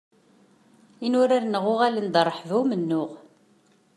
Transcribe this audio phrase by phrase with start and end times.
[1.05, 3.11] Inurar-nneɣ uɣalen d rreḥba n umennuɣ.